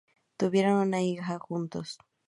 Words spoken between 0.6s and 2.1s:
una hija juntos.